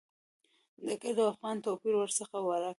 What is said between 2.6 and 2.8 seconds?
وي.